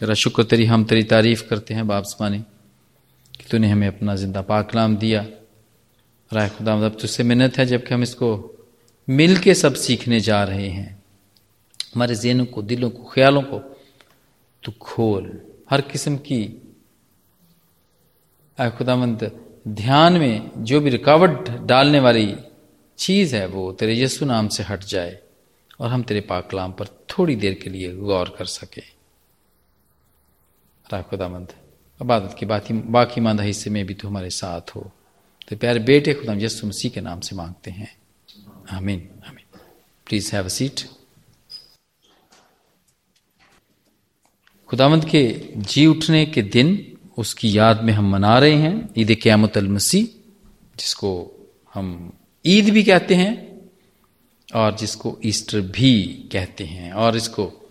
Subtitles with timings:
[0.00, 2.38] तेरा शुक्र, तेरी हम, तेरी तारीफ़ करते हैं बाप मानी
[3.40, 5.26] कि तूने हमें अपना ज़िंदा पाकलाम दिया।
[6.32, 8.28] राय खुदा, अब तुझसे मिन्नत है जबकि हम इसको
[9.08, 11.02] मिल के सब सीखने जा रहे हैं।
[11.94, 13.58] हमारे जेनों को, दिलों को, ख्यालों को
[14.62, 15.40] तू खोल।
[15.70, 16.62] हर किस्म की
[18.60, 19.30] आय खुदामंद
[19.68, 22.36] ध्यान में जो भी रुकावट डालने वाली
[22.98, 25.18] चीज़ है, वो तेरे यीशु नाम से हट जाए
[25.80, 28.99] और हम तेरे पाकलाम पर थोड़ी देर के लिए गौर कर सके।
[31.02, 31.48] खुदामंद।
[32.00, 34.92] अबादत की बाकी बाकी मांदा हिस्से में भी तो हमारे साथ हो।
[35.48, 37.98] तो प्यारे बेटे खुदा यीशु मसीह के नाम से मांगते हैं।
[38.70, 39.58] आमीन आमीन।
[40.06, 40.80] प्लीज़ हैव अ सीट
[44.68, 45.22] खुदावंत के
[45.56, 50.06] जी उठने के दिन उसकी याद में हम मना रहे हैं, ईद क्यामत मसीह,
[50.78, 51.30] जिसको
[51.74, 52.12] हम
[52.46, 53.60] ईद भी कहते हैं
[54.54, 57.70] और जिसको ईस्टर भी कहते हैं। और इसको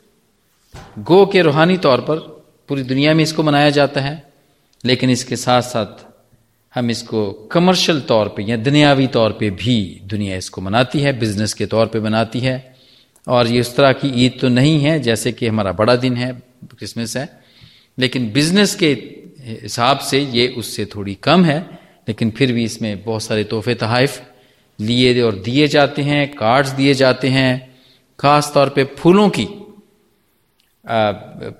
[0.99, 2.38] गो के रूहानी तौर पर
[2.69, 4.23] पूरी दुनिया में इसको मनाया जाता है,
[4.83, 6.05] लेकिन इसके साथ साथ
[6.75, 11.53] हम इसको कमर्शियल तौर पे या दुनियावी तौर पे भी दुनिया इसको मनाती है बिज़नेस
[11.53, 12.57] के तौर पे मनाती है।
[13.27, 16.31] और ये उस तरह की ईद तो नहीं है, जैसे कि हमारा बड़ा दिन है
[16.69, 17.27] क्रिसमस है,
[17.97, 18.91] लेकिन बिज़नेस के
[19.61, 21.59] हिसाब से ये उससे थोड़ी कम है,
[22.07, 24.21] लेकिन फिर भी इसमें बहुत सारे तोहफे तहाइफ
[24.79, 27.77] लिए और दिए जाते हैं कार्ड्स दिए जाते हैं,
[28.19, 29.47] खास तौर पे फूलों की।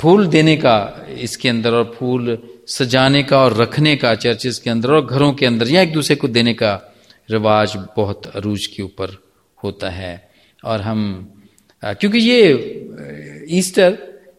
[0.01, 0.75] फूल देने का
[1.19, 5.45] इसके अंदर और फूल सजाने का और रखने का चर्चेस के अंदर और घरों के
[5.45, 6.73] अंदर या एक दूसरे को देने का
[7.29, 9.15] रिवाज बहुत अरूज के ऊपर
[9.57, 10.29] होता है।
[10.63, 11.01] और हम
[11.83, 13.97] क्योंकि ये ईस्टर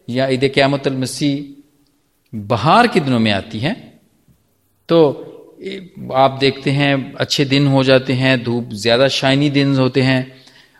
[0.09, 3.73] या ईद क्यामत मसीह बहार के दिनों में आती है
[4.89, 4.97] तो
[6.13, 10.21] आप देखते हैं, अच्छे दिन हो जाते हैं, धूप ज़्यादा शाइनी दिन होते हैं,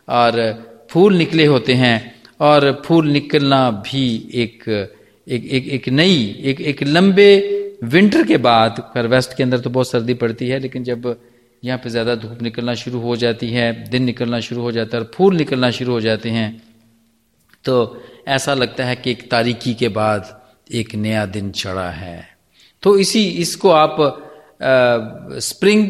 [0.08, 4.64] और फूल निकले होते हैं और फूल निकलना भी एक
[5.28, 7.31] एक एक, एक नई एक एक लंबे
[7.84, 11.16] विंटर के बाद पर वेस्ट के अंदर तो बहुत सर्दी पड़ती है लेकिन जब
[11.63, 15.03] यहाँ पे ज़्यादा धूप निकलना शुरू हो जाती है दिन निकलना शुरू हो जाता है
[15.03, 16.62] और फूल निकलना शुरू हो जाते हैं
[17.66, 20.41] तो ऐसा लगता है कि एक तारीकी के बाद
[20.74, 22.30] एक नया दिन चढ़ा है।
[22.84, 23.97] तो इसी इसको आप
[25.40, 25.90] स्प्रिंग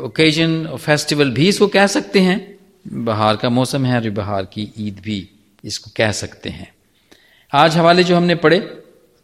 [0.00, 2.53] ओकेजन फेस्टिवल भी इसको कह सकते हैं।
[2.92, 5.28] बहार का मौसम है और बहार की ईद भी
[5.64, 6.74] इसको कह सकते हैं।
[7.52, 8.60] आज हवाले जो हमने पढ़े,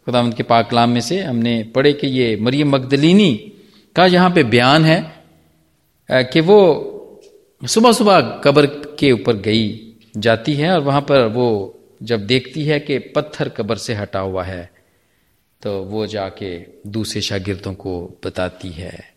[0.05, 3.51] खुदावंत के पाकलाम में से हमने पढ़े कि ये मरियम मगदलिनी
[3.95, 5.21] का यहाँ पे बयान है
[6.11, 6.59] कि वो
[7.67, 8.65] सुबह सुबह कब्र
[8.99, 13.75] के ऊपर गई, जाती है और वहाँ पर वो जब देखती है कि पत्थर कब्र
[13.75, 14.71] से हटा हुआ है
[15.61, 19.13] तो वो जाके दूसरे शागिर्दों को बताती है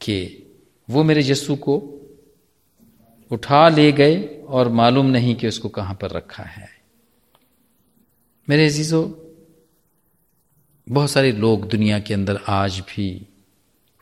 [0.00, 0.46] कि
[0.90, 2.00] वो मेरे यस्सू को
[3.30, 4.16] उठा ले गए
[4.48, 6.68] और मालूम नहीं कि उसको कहाँ पर रखा है।
[8.48, 9.02] मेरे अजीजो,
[10.86, 13.26] बहुत सारे लोग दुनिया के अंदर आज भी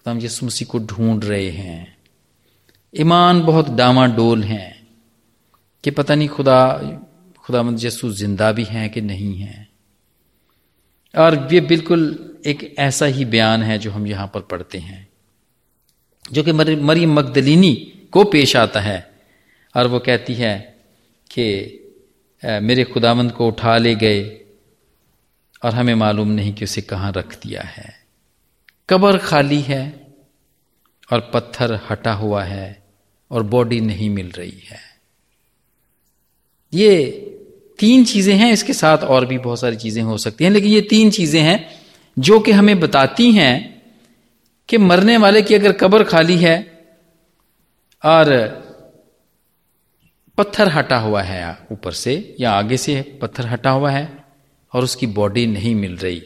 [0.06, 1.97] हम मसीह को ढूंढ रहे हैं।
[2.94, 4.87] ईमान बहुत डामाडोल हैं
[5.84, 6.59] कि पता नहीं खुदा
[7.44, 9.69] खुदा मंद यसु ज़िंदा भी हैं कि नहीं है।
[11.15, 12.03] और ये बिल्कुल
[12.47, 15.09] एक ऐसा ही बयान है जो हम यहाँ पर पढ़ते हैं,
[16.33, 17.75] जो कि मरियम मगदलिनी
[18.12, 19.12] को पेश आता है।
[19.75, 20.55] और वो कहती है
[21.31, 21.44] कि
[22.43, 24.22] मेरे खुदामंद को उठा ले गए
[25.62, 27.94] और हमें मालूम नहीं कि उसे कहाँ रख दिया है।
[28.88, 29.83] कबर खाली है
[31.10, 32.83] और पत्थर हटा हुआ है
[33.31, 34.81] और बॉडी नहीं मिल रही है।
[36.72, 37.10] ये
[37.78, 40.81] तीन चीज़ें हैं, इसके साथ और भी बहुत सारी चीज़ें हो सकती हैं, लेकिन ये
[40.81, 41.59] तीन चीज़ें हैं
[42.16, 43.83] जो कि हमें बताती हैं
[44.69, 46.56] कि मरने वाले की अगर कब्र खाली है
[48.04, 48.31] और
[50.42, 54.08] पत्थर हटा हुआ है ऊपर से, या आगे से पत्थर हटा हुआ है,
[54.72, 56.22] और उसकी बॉडी नहीं मिल रही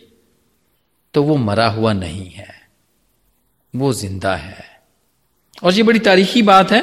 [1.15, 2.49] तो वो मरा हुआ नहीं है,
[3.75, 4.65] वो ज़िंदा है।
[5.62, 6.82] और ये बड़ी तारीखी बात है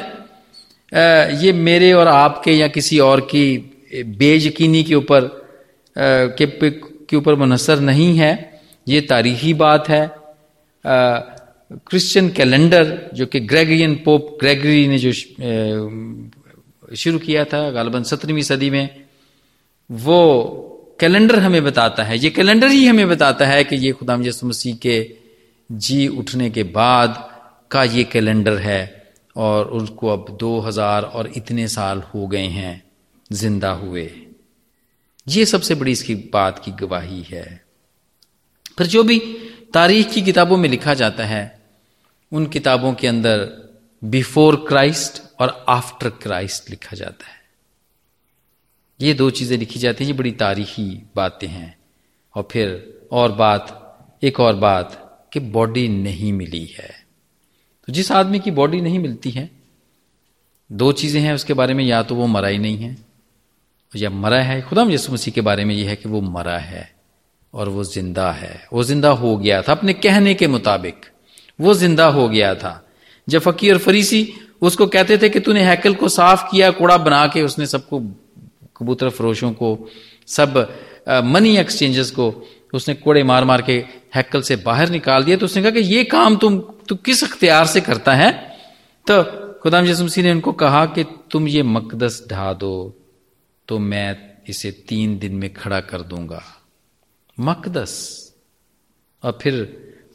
[1.36, 3.44] ये मेरे और आपके या किसी और की
[4.18, 5.28] बेयकीनी के ऊपर
[5.96, 6.46] के
[7.06, 10.06] के ऊपर मुनसर नहीं है, ये तारीखी बात है।
[10.84, 15.10] क्रिश्चियन कैलेंडर जो कि ग्रेगरियन पोप ग्रेगरी ने जो
[16.96, 19.04] शुरू किया था गालबन सत्रहवीं सदी में।
[19.90, 20.16] वो
[21.00, 24.76] कैलेंडर हमें बताता है, ये कैलेंडर ही हमें बताता है कि ये खुदाम यसु मसीह
[24.76, 25.16] के
[25.70, 27.30] जी उठने के बाद
[27.70, 32.82] का ये कैलेंडर है और उसको अब 2000 और इतने साल हो गए हैं,
[33.32, 34.10] ज़िंदा हुए।
[35.26, 37.64] ये सबसे बड़ी इसकी बात की गवाही है।
[38.78, 39.18] फिर जो भी
[39.74, 41.44] तारीख की किताबों में लिखा जाता है,
[42.32, 43.48] उन किताबों के अंदर
[44.02, 47.42] बिफोर क्राइस्ट और आफ्टर क्राइस्ट लिखा जाता है।
[49.00, 51.76] ये दो चीज़ें लिखी जाती हैं, ये बड़ी तारीखी बातें हैं।
[52.34, 55.00] और फिर और बात, एक और बात
[55.32, 56.90] कि बॉडी नहीं मिली है।
[57.88, 59.50] तो जिस आदमी की बॉडी नहीं मिलती है,
[60.72, 62.96] दो चीज़ें हैं उसके बारे में, या तो वो मरा ही नहीं है
[63.96, 66.94] या मरा है। खुदा यसु मसीह के बारे में यह है कि वो मरा है
[67.54, 71.06] और वो ज़िंदा है। वो ज़िंदा हो गया था अपने कहने के मुताबिक।
[71.60, 72.80] वो ज़िंदा हो गया था।
[73.28, 74.22] जब फकीर फरीसी
[74.64, 77.98] उसको कहते थे कि तूने हैकल को साफ़ किया, कूड़ा बना के उसने सबको,
[78.76, 79.78] कबूतर, फरोशों को,
[80.28, 80.56] सब
[81.24, 82.32] मनी एक्सचेंजेस को
[82.74, 83.72] उसने कूड़े मार मार के
[84.14, 86.58] हैकल से बाहर निकाल दिया। तो उसने कहा कि ये काम तुम,
[86.88, 88.30] तू किस अख्तियार से करता है?
[89.06, 89.22] तो
[89.62, 92.72] खुदाम यसमसी ने उनको कहा कि तुम ये मकदस ढा दो
[93.68, 94.16] तो मैं
[94.48, 96.42] इसे तीन दिन में खड़ा कर दूँगा।
[97.38, 97.92] मकदस।
[99.22, 99.54] और फिर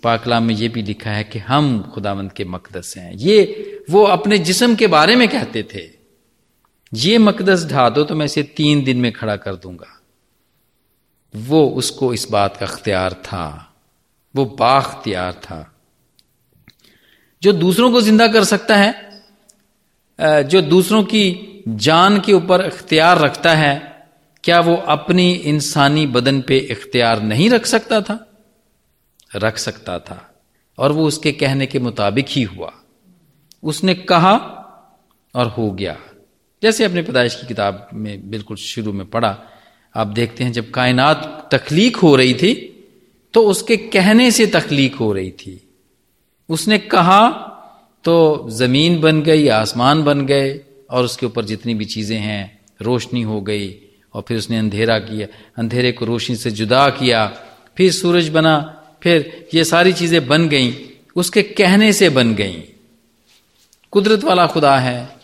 [0.04, 4.38] पाकलाम में ये भी लिखा है कि हम खुदावंत के मकदस हैं। ये, वो अपने
[4.40, 5.88] जिस्म के बारे में कहते थे।
[6.92, 9.96] ये मकदस ढा दो तो मैं इसे तीन दिन में खड़ा कर दूँगा।
[11.34, 13.75] वो उसको इस बात का अख्तियार था।
[14.36, 15.60] वो बाख्तियार था।
[17.42, 19.07] जो दूसरों को ज़िंदा कर सकता है
[20.19, 23.75] जो दूसरों की जान के ऊपर अख्तियार रखता है,
[24.44, 28.25] क्या वो अपनी इंसानी बदन पे इख्तियार नहीं रख सकता था?
[29.31, 30.36] रख सकता था
[30.78, 32.74] और वो उसके कहने के मुताबिक ही हुआ।
[33.64, 34.36] उसने कहा
[35.36, 35.98] और हो गया।
[36.64, 39.38] जैसे अपने पैदाइश की किताब में बिल्कुल शुरू में पढ़ा,
[39.96, 42.54] आप देखते हैं जब कायनात तखलीक हो रही थी
[43.34, 45.70] तो उसके कहने से तखलीक हो रही थी।
[46.50, 47.46] उसने कहा
[48.06, 53.22] तो ज़मीन बन गई, आसमान बन गए, और उसके ऊपर जितनी भी चीज़ें हैं, रोशनी
[53.22, 53.70] हो गई,
[54.14, 55.28] और फिर उसने अंधेरा किया।
[55.58, 57.25] अंधेरे को रोशनी से जुदा किया।
[57.78, 60.74] फिर सूरज बना फिर ये सारी चीज़ें बन गई,
[61.16, 62.63] उसके कहने से बन गई।
[63.94, 65.18] कुदरत वाला खुदा है,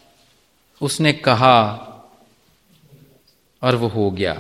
[0.82, 1.62] उसने कहा
[3.62, 4.36] और वो हो गया।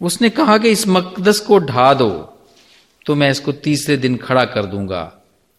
[0.00, 2.10] उसने कहा कि इस मकदस को ढा दो
[3.06, 5.02] तो मैं इसको तीसरे दिन खड़ा कर दूँगा।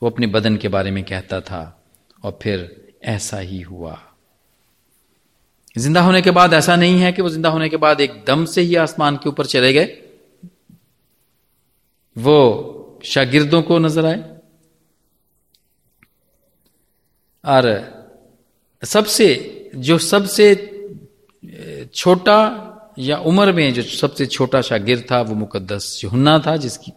[0.02, 1.62] वो अपने बदन के बारे में कहता था,
[2.24, 2.70] और फिर
[3.06, 4.00] ऐसा ही हुआ।
[5.76, 8.62] ज़िंदा होने के बाद ऐसा नहीं है कि वो ज़िंदा होने के बाद एकदम से
[8.62, 9.86] ही आसमान के ऊपर चले गए।
[12.16, 12.75] वो
[13.06, 14.24] शागिर्दों को नज़र आए।
[17.44, 17.64] और
[18.84, 19.28] सबसे
[19.76, 20.46] जो सबसे
[21.96, 22.38] छोटा
[23.00, 26.92] या उम्र में जो सबसे छोटा शागिर था वो मुकद्दस यूहन्ना था जिसकी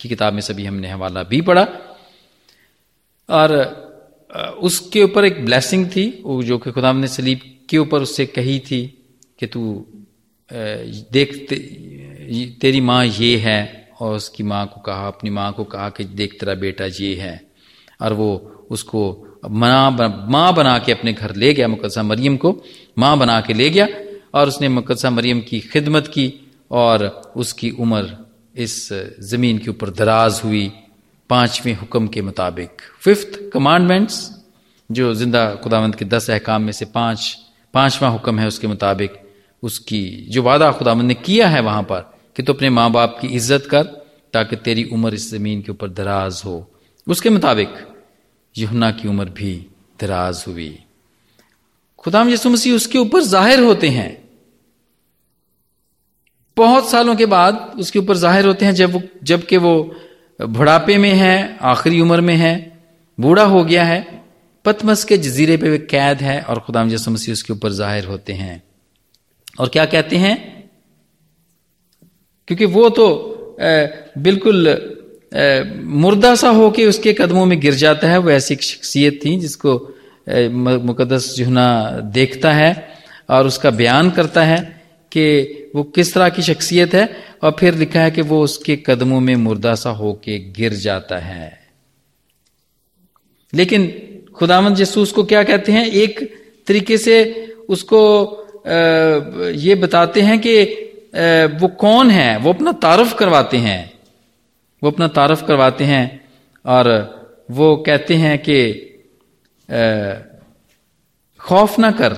[0.00, 1.66] की किताब में सभी हमने हवाला भी पढ़ा।
[3.28, 3.50] और
[4.62, 8.58] उसके ऊपर एक ब्लेसिंग थी वो जो कि खुदाम ने सलीब के ऊपर उससे कही
[8.60, 8.82] थी
[9.38, 9.62] कि तू
[10.50, 11.56] देख ते,
[12.60, 16.38] तेरी माँ ये है और उसकी माँ को कहा, अपनी माँ को कहा कि देख
[16.40, 17.40] तेरा बेटा ये है।
[18.00, 19.02] और वो उसको
[19.50, 22.56] माँ माँ बना के अपने घर ले गया मुकदसा मरियम को,
[22.98, 23.86] माँ बना के ले गया
[24.34, 26.32] और उसने मुकदसा मरियम की खिदमत की
[26.70, 27.06] और
[27.36, 28.16] उसकी उम्र
[28.56, 28.88] इस
[29.22, 30.70] ज़मीन के ऊपर दराज हुई
[31.30, 34.30] पाँचवें हुक्म के मुताबिक। फिफ्थ कमांडमेंट्स
[34.90, 37.36] जो ज़िंदा खुदावंत के दस अहकाम में से पाँच,
[37.74, 39.12] पांचवा हुक्म है उसके मुताबिक
[39.62, 43.18] उसकी, जो वादा खुदावंत ने किया है वहाँ पर कि तू तो अपने माँ बाप
[43.20, 43.82] की इज़्ज़त कर
[44.34, 46.56] ताकि तेरी उम्र इस ज़मीन के ऊपर दराज हो।
[47.06, 47.68] उसके मुताबिक
[48.54, 49.54] यहुना की उम्र भी
[50.00, 50.78] दराज हुई।
[51.98, 54.10] खुदाम यसु मसीह उसके ऊपर ज़ाहिर होते हैं।
[56.56, 59.74] बहुत सालों के बाद उसके ऊपर ज़ाहिर होते हैं जब जबकि वो
[60.40, 62.80] बुढ़ापे में है, आखिरी उम्र में है,
[63.18, 64.22] बूढ़ा हो गया है,
[64.64, 68.32] पतमस के जजीरे पे वे कैद है और खुदाम यसु मसीह उसके ऊपर ज़ाहिर होते
[68.32, 68.62] हैं।
[69.60, 70.63] और क्या कहते हैं?
[72.48, 73.06] क्योंकि वो तो
[74.18, 74.68] बिल्कुल
[75.84, 79.72] मुर्दा सा होके उसके कदमों में गिर जाता है, वो ऐसी शख्सियत थी जिसको
[80.84, 82.88] मुकदस जुहना देखता है
[83.30, 84.60] और उसका बयान करता है
[85.12, 85.42] कि
[85.74, 87.08] वो किस तरह की शख्सियत है
[87.42, 91.58] और फिर लिखा है कि वो उसके कदमों में मुर्दा सा होके गिर जाता है।
[93.54, 93.92] लेकिन
[94.34, 95.86] खुदामंद जसूस को क्या कहते हैं?
[95.86, 96.20] एक
[96.66, 97.14] तरीके से
[97.68, 98.00] उसको
[99.50, 100.64] ये बताते हैं कि
[101.14, 102.36] वो कौन है?
[102.38, 103.92] वो अपना तारफ करवाते हैं।
[104.82, 106.20] वो अपना तारफ करवाते हैं
[106.64, 106.88] और
[107.50, 108.58] वो कहते हैं कि
[111.40, 112.16] खौफ ना कर।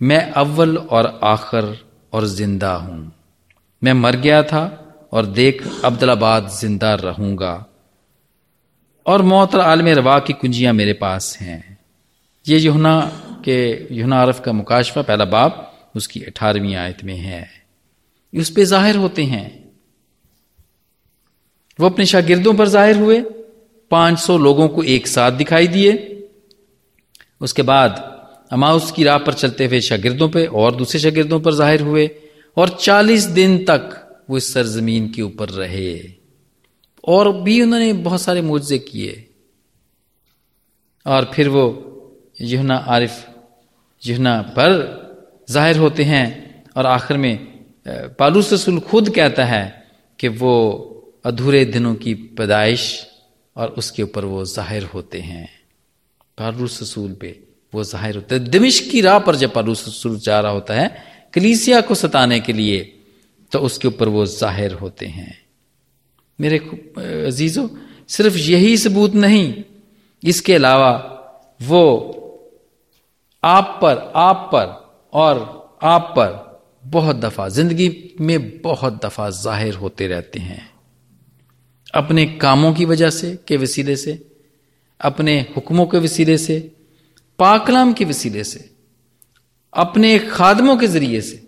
[0.00, 1.76] मैं अव्वल और आखिर
[2.12, 3.12] और ज़िंदा हूँ।
[3.82, 4.62] मैं मर गया था
[5.12, 7.54] और देख अब्दुलाबाद ज़िंदा रहूँगा।
[9.06, 11.78] और मौत आलम रवा की कुंजियाँ मेरे पास हैं।
[12.46, 13.00] ये युना
[13.44, 13.58] के
[13.94, 17.61] युना आरफ का मुकाशफा पहला बाप उसकी अठारहवीं आयत में है।
[18.34, 19.46] उस पर ज़ाहिर होते हैं।
[21.78, 23.20] वो अपने शागिर्दों पर ज़ाहिर हुए
[23.90, 25.92] 500 लोगों को एक साथ दिखाई दिए।
[27.40, 28.08] उसके बाद
[28.52, 32.10] अमाउस की राह पर चलते हुए शागिर्दों पे और दूसरे शागिर्दों पर ज़ाहिर हुए
[32.56, 33.98] और चालीस दिन तक
[34.30, 35.92] वो इस सरजमीन के ऊपर रहे।
[37.04, 39.28] और भी उन्होंने बहुत सारे मुआवजे किए।
[41.06, 41.64] और फिर वो
[42.40, 43.24] युहना आरिफ
[44.02, 44.70] युहना पर
[45.50, 46.26] ज़ाहिर होते हैं
[46.76, 47.51] और आखिर में
[47.86, 49.64] पालूस रसूल खुद कहता है
[50.18, 50.54] कि वो
[51.24, 52.84] अधूरे दिनों की पैदाइश
[53.56, 55.48] और उसके ऊपर वो ज़ाहिर होते हैं।
[56.38, 57.38] पालूस रसूल पे
[57.72, 60.88] वो ज़ाहिर होते हैं। दिमिश की राह पर जब पालूस रसूल जा रहा होता है,
[61.34, 62.80] कलीसिया को सताने के लिए
[63.52, 65.38] तो उसके ऊपर वो ज़ाहिर होते हैं।
[66.38, 66.58] मेरे
[67.26, 67.68] अजीजों,
[68.08, 69.64] सिर्फ़ यही सबूत नहीं,
[70.22, 70.92] इसके अलावा
[71.60, 71.84] वो
[73.42, 74.66] आप पर आप पर
[75.12, 75.36] और
[75.82, 76.51] आप पर
[76.84, 80.70] बहुत दफ़ा, ज़िंदगी में बहुत दफ़ा ज़ाहिर होते रहते हैं।
[81.94, 84.18] अपने कामों की वजह से के वसीले से,
[85.00, 86.58] अपने हुक्मों के वसीले से
[87.38, 88.68] पाकलाम के वसीले से,
[89.72, 91.40] अपने खादमों के ज़रिए से।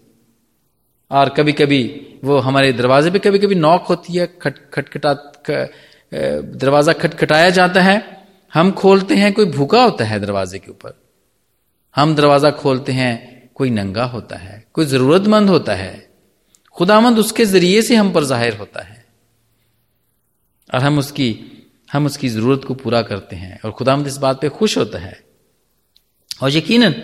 [1.10, 1.82] और कभी कभी
[2.24, 5.12] वो हमारे दरवाजे पे कभी कभी नॉक होती है, खट, खटखटा
[6.12, 8.02] दरवाज़ा खटखटाया जाता है,
[8.52, 10.98] हम खोलते हैं, कोई भूखा होता है दरवाजे के ऊपर।
[11.94, 16.08] हम दरवाज़ा खोलते हैं कोई नंगा होता है, कोई जरूरतमंद होता है,
[16.76, 19.04] खुदामंद उसके ज़रिए से हम पर ज़ाहिर होता है।
[20.70, 21.28] और हम उसकी
[21.92, 25.18] हम उसकी ज़रूरत को पूरा करते हैं और खुदामंद इस बात पे खुश होता है।
[26.42, 26.94] और यकीनन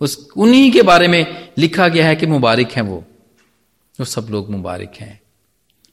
[0.00, 3.04] उस, उन्हीं के बारे में लिखा गया है कि मुबारक हैं वो
[3.98, 5.20] वो सब लोग मुबारक हैं।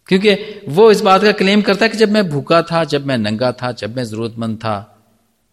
[0.10, 0.34] क्योंकि
[0.70, 3.52] वो इस बात का क्लेम करता है कि जब मैं भूखा था, जब मैं नंगा
[3.52, 4.78] था, जब मैं जरूरतमंद था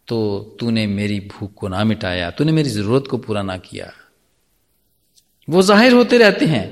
[0.09, 3.93] तो तूने मेरी भूख को ना मिटाया, तूने मेरी ज़रूरत को पूरा ना किया।
[5.53, 6.67] वो ज़ाहिर होते रहते हैं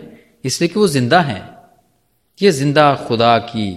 [0.45, 1.43] इसलिए कि वो ज़िंदा हैं।
[2.39, 3.71] ये ज़िंदा खुदा की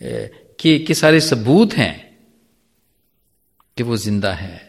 [0.00, 1.94] के, के सारे सबूत हैं
[3.76, 4.68] कि वो ज़िंदा है।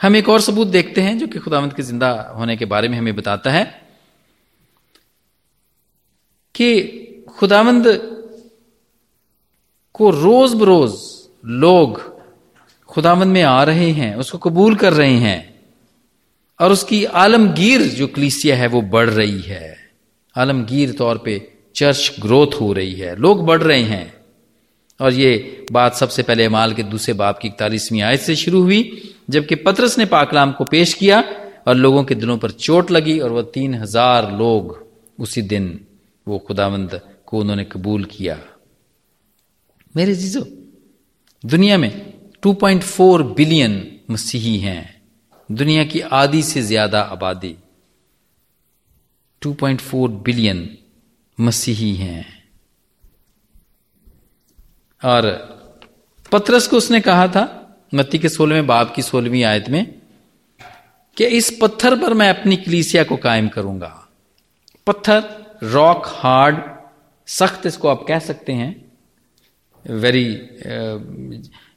[0.00, 2.98] हम एक और सबूत देखते हैं जो कि खुदावंत के ज़िंदा होने के बारे में
[2.98, 3.64] हमें बताता है
[6.54, 7.86] कि खुदावंद
[9.94, 10.94] को रोज बरोज
[11.44, 12.00] लोग
[12.88, 15.49] खुदावंद में आ रहे हैं उसको कबूल कर रहे हैं।
[16.60, 19.76] और उसकी आलमगीर जो कलीसिया है, वो बढ़ रही है।
[20.36, 24.14] आलमगीर तौर पे चर्च ग्रोथ हो रही है। लोग बढ़ रहे हैं।
[25.00, 29.12] और ये बात सबसे पहले माल के दूसरे बाप की इकतालीसवीं आयत से शुरू हुई,
[29.30, 31.24] जबकि पत्रस ने पाकलाम को पेश किया
[31.68, 34.88] और लोगों के दिलों पर चोट लगी और वह तीन हज़ार लोग
[35.18, 35.80] उसी दिन
[36.28, 38.38] वो खुदावंद को उन्होंने कबूल किया।
[39.96, 40.46] मेरे जीजो,
[41.46, 42.12] दुनिया में
[42.42, 44.99] 2.4 बिलियन मसीही हैं।
[45.50, 47.56] दुनिया की आधी से ज़्यादा आबादी
[49.42, 50.68] 2.4 बिलियन
[51.38, 52.26] मसीही हैं।
[55.02, 55.26] और
[56.32, 57.44] पत्रस को उसने कहा था,
[57.94, 59.84] मत्ती के सोलहवें बाप की सोलहवीं आयत में,
[61.16, 64.08] कि इस पत्थर पर मैं अपनी कलीसिया को कायम करूँगा।
[64.86, 65.22] पत्थर
[65.62, 66.60] रॉक हार्ड
[67.28, 68.74] सख्त इसको आप कह सकते हैं।
[69.84, 70.26] वेरी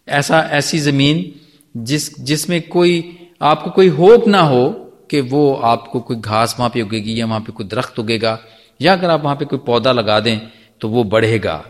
[0.07, 1.39] ऐसा, ऐसी ज़मीन
[1.75, 4.69] जिस, जिसमें कोई आपको कोई होप ना हो
[5.11, 8.37] कि वो आपको कोई घास वहाँ पे उगेगी या वहाँ पे कोई दरख्त उगेगा,
[8.81, 10.39] या अगर आप वहाँ पे कोई पौधा लगा दें
[10.81, 11.63] तो वो बढ़ेगा।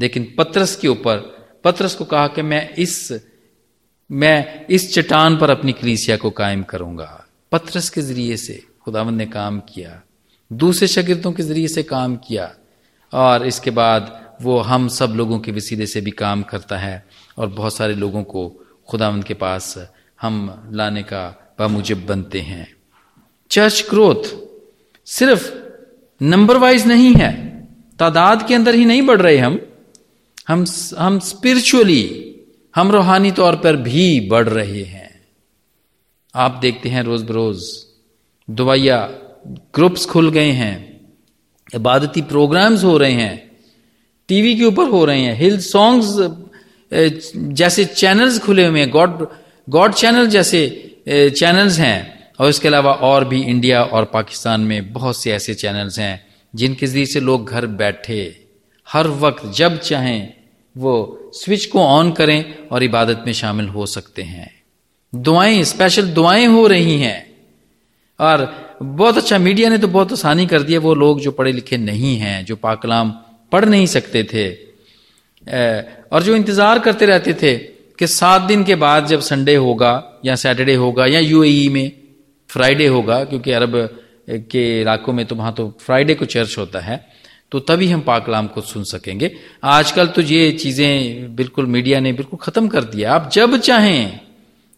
[0.00, 1.18] लेकिन पत्रस के ऊपर,
[1.64, 3.22] पत्रस को कहा कि मैं इस
[4.10, 9.26] मैं इस चट्टान पर अपनी कलीसिया को कायम करूँगा। पत्रस के ज़रिए से खुदावंद ने
[9.26, 10.00] काम किया।
[10.50, 12.50] दूसरे शगिर्दों के ज़रिए से काम किया।
[13.12, 17.04] और इसके बाद वो हम सब लोगों के वसीले से भी काम करता है
[17.38, 18.48] और बहुत सारे लोगों को
[18.88, 19.74] खुदावन के पास
[20.24, 21.22] हम लाने का
[21.58, 22.66] बामुजब बनते हैं।
[23.50, 24.22] चर्च ग्रोथ
[25.06, 25.52] सिर्फ़
[26.20, 27.32] नंबर वाइज नहीं है।
[27.98, 29.58] तादाद के अंदर ही नहीं बढ़ रहे हम।
[30.48, 30.64] हम
[30.98, 32.02] हम स्पिरिचुअली,
[32.74, 35.10] हम रूहानी तौर पर भी बढ़ रहे हैं।
[36.34, 37.62] आप देखते हैं रोज बरोज
[38.48, 38.98] दवाइया
[39.74, 40.74] ग्रुप्स खुल गए हैं,
[41.74, 43.50] इबादती प्रोग्राम्स हो रहे हैं,
[44.28, 46.16] टीवी के ऊपर हो रहे हैं, हिल सॉन्ग्स
[47.54, 49.26] जैसे चैनल्स खुले हुए हैं, गॉड
[49.68, 50.60] गॉड चैनल जैसे
[51.08, 55.98] चैनल्स हैं, और इसके अलावा और भी इंडिया और पाकिस्तान में बहुत से ऐसे चैनल्स
[55.98, 58.22] हैं, जिनके ज़रिए से लोग घर बैठे,
[58.88, 60.32] हर वक्त जब चाहें,
[60.76, 64.50] वो स्विच को ऑन करें और इबादत में शामिल हो सकते हैं।
[65.12, 67.26] दुआएँ स्पेशल दुआएँ हो रही हैं।
[68.20, 68.46] और
[68.82, 72.16] बहुत अच्छा मीडिया ने तो बहुत आसानी कर दिया वो लोग जो पढ़े लिखे नहीं
[72.18, 73.10] हैं, जो पाकलाम
[73.52, 74.48] पढ़ नहीं सकते थे
[76.08, 79.92] और जो इंतज़ार करते रहते थे कि सात दिन के बाद जब संडे होगा
[80.24, 81.92] या सैटरडे होगा या यूएई में
[82.50, 83.76] फ्राइडे होगा, क्योंकि अरब
[84.30, 87.04] के इलाकों में तो वहाँ तो फ्राइडे को चर्च होता है
[87.52, 89.30] तो तभी हम पाकलाम को सुन सकेंगे।
[89.64, 94.20] आजकल तो ये चीज़ें बिल्कुल मीडिया ने बिल्कुल खत्म कर दिया। आप जब चाहें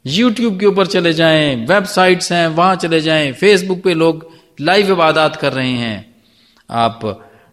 [0.04, 4.28] यूट्यूब के ऊपर चले जाएँ वेबसाइट्स हैं, वहाँ चले जाएँ फेसबुक पे लोग
[4.60, 6.14] लाइव इबादत कर रहे हैं,
[6.70, 7.00] आप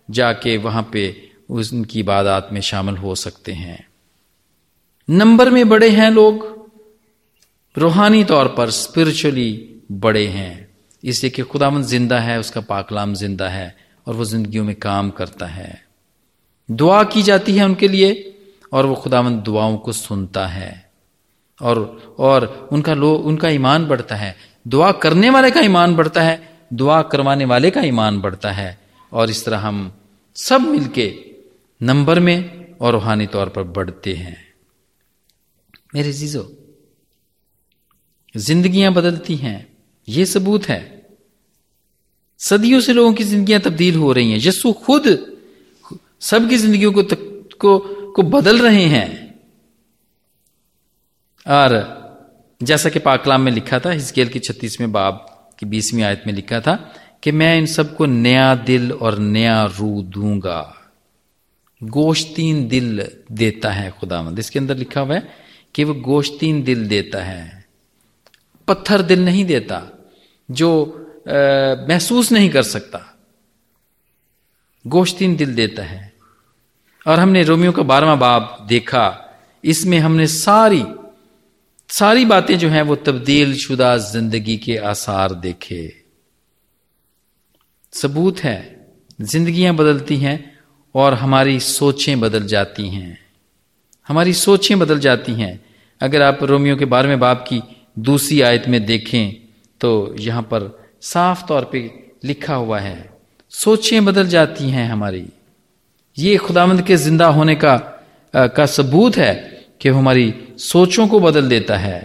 [0.09, 1.05] जाके वहाँ पे
[1.51, 3.85] उनकी इबादत में शामिल हो सकते हैं।
[5.09, 6.67] नंबर में बड़े हैं लोग।
[7.77, 13.77] रूहानी तौर पर स्पिरिचुअली बड़े हैं। इसलिए कि खुदामंद ज़िंदा है, उसका पाकलाम ज़िंदा है
[14.07, 15.85] और वो जिंदगियों में काम करता है।
[16.71, 18.35] दुआ की जाती है उनके लिए
[18.73, 20.91] और वो खुदामंद दुआओं को सुनता है।
[21.61, 24.35] और और उनका लो, उनका ईमान बढ़ता है।
[24.67, 28.79] दुआ करने वाले का ईमान बढ़ता है, दुआ करवाने वाले का ईमान बढ़ता है।
[29.11, 29.93] और इस तरह हम
[30.35, 31.15] सब मिलके
[31.81, 34.52] नंबर में और रूहानी तौर पर बढ़ते हैं।
[35.95, 36.51] मेरे जीजो
[38.35, 39.77] जिंदगियाँ बदलती हैं
[40.09, 40.81] यह सबूत है।
[42.39, 45.03] सदियों से लोगों की जिंदगियाँ तब्दील हो रही हैं। यस्सु खुद
[46.21, 47.03] सबकी जिंदगियों को
[47.57, 47.77] को
[48.11, 49.09] को बदल रहे हैं।
[51.45, 51.71] और
[52.63, 55.25] जैसा कि पाकलाम में लिखा था हिस्केल की छत्तीसवें बाब
[55.59, 56.75] की बीसवीं आयत में लिखा था
[57.23, 60.59] कि मैं इन सबको नया दिल और नया रू दूँगा।
[61.83, 65.42] गोश्तीन दिल देता है खुदावंद। इसके अंदर लिखा हुआ है
[65.75, 67.65] कि वो गोश्तीन दिल देता है,
[68.67, 69.81] पत्थर दिल नहीं देता,
[70.49, 70.69] जो
[71.89, 72.99] महसूस नहीं कर सकता।
[74.85, 76.11] गोश्तीन दिल देता है।
[77.05, 79.05] और हमने रोमियो का बारहवा बाब देखा,
[79.63, 80.83] इसमें हमने सारी
[81.89, 85.81] सारी बातें जो हैं वो तब्दील शुदा ज़िंदगी के आसार देखे।
[87.93, 88.87] सबूत है,
[89.21, 90.59] जिंदगियाँ बदलती हैं
[90.95, 93.22] और हमारी सोचें बदल जाती हैं।
[94.09, 95.59] हमारी सोचें बदल जाती हैं।
[96.01, 97.61] अगर आप रोमियो के बारहवें बाप की
[97.99, 99.33] दूसरी आयत में देखें
[99.81, 100.69] तो यहाँ पर
[101.01, 101.79] साफ़ तौर पे
[102.25, 102.97] लिखा हुआ है
[103.51, 105.25] सोचें बदल जाती हैं हमारी।
[106.17, 107.73] ये खुदामंद के ज़िंदा होने का
[108.33, 109.33] आ, का सबूत है
[109.81, 111.99] कि हमारी सोचों को बदल देता है।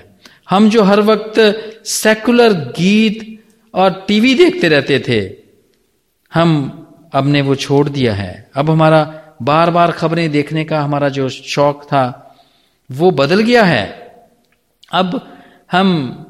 [0.51, 1.39] हम जो हर वक्त
[1.87, 3.25] सेकुलर गीत
[3.75, 5.21] और टीवी देखते रहते थे
[6.33, 6.51] हम
[7.13, 9.01] अब ने वो छोड़ दिया है। अब हमारा
[9.43, 12.37] बार बार खबरें देखने का हमारा जो शौक था,
[12.91, 13.87] वो बदल गया है।
[14.93, 15.21] अब
[15.73, 16.25] हम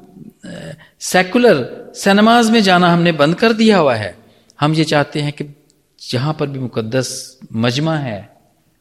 [1.00, 4.16] सेकुलर सिनेमाज में जाना हमने बंद कर दिया हुआ है।
[4.60, 5.44] हम ये चाहते हैं कि
[6.10, 8.28] जहाँ पर भी मुकद्दस मजमा है,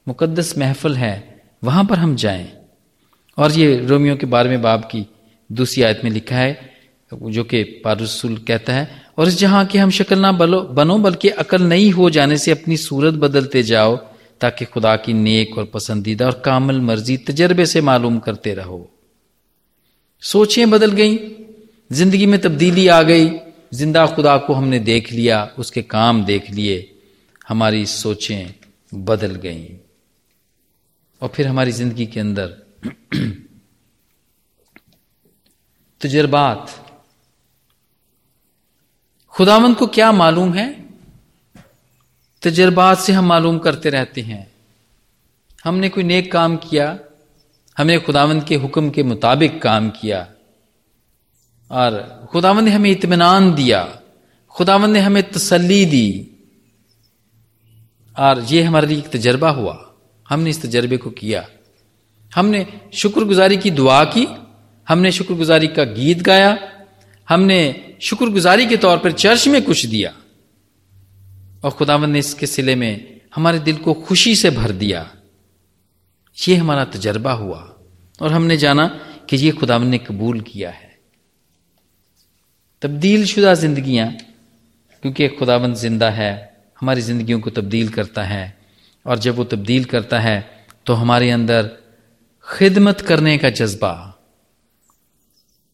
[0.07, 2.51] मुकद्दस महफल है, वहाँ पर हम जाएँ।
[3.37, 5.05] और ये रोमियो के बारहवें बाब की
[5.49, 6.59] दूसरी आयत में लिखा है,
[7.11, 11.29] जो कि पारुसुल कहता है, और इस जहाँ की हम शक्ल ना बलो, बनो, बल्कि
[11.29, 13.97] अकल नहीं हो जाने से अपनी सूरत बदलते जाओ
[14.41, 18.91] ताकि खुदा की नेक और पसंदीदा और कामल मर्ज़ी तजर्बे से मालूम करते रहो।
[20.21, 21.17] सोचें बदल गई।
[21.91, 23.30] ज़िंदगी में तब्दीली आ गई।
[23.73, 27.00] ज़िंदा खुदा को हमने देख लिया, उसके काम देख लिए।
[27.47, 28.54] हमारी सोचें
[28.93, 29.78] बदल गईं।
[31.21, 32.58] और फिर हमारी ज़िंदगी के अंदर
[36.02, 36.84] तजर्बात।
[39.30, 40.87] खुदावंद को क्या मालूम है?
[42.41, 44.52] तजर्बात से हम मालूम करते रहते हैं।
[45.65, 47.00] हमने कोई नेक काम किया,
[47.78, 50.28] हमने खुदावंद के हुक्म के मुताबिक काम किया,
[51.71, 54.02] और खुदावंद ने हमें इतमान दिया
[54.56, 56.32] खुदावंद ने हमें तसल्ली दी,
[58.15, 59.95] और ये हमारे लिए एक तजर्बा हुआ।
[60.30, 61.47] हमने इस तजर्बे को किया।
[62.36, 64.28] हमने शुक्रगुजारी की दुआ की,
[64.88, 66.58] हमने शुक्रगुजारी का गीत गाया,
[67.30, 67.60] हमने
[68.02, 70.13] शुक्रगुजारी के तौर पर चर्च में कुछ दिया।
[71.67, 74.99] और खुदावंद ने इसके सिले में हमारे दिल को खुशी से भर दिया।
[76.38, 77.58] ये हमारा तजर्बा हुआ
[78.19, 78.86] और हमने जाना
[79.30, 80.89] कि ये खुदावन ने कबूल किया है।
[82.82, 84.08] तब्दील शुदा जिंदगियाँ,
[85.03, 86.32] क्योंकि खुदावंद ज़िंदा है,
[86.80, 88.45] हमारी जिंदगियों को तब्दील करता है
[89.06, 90.38] और जब वो तब्दील करता है
[90.86, 91.69] तो हमारे अंदर
[92.45, 93.93] खिदमत करने का जज्बा।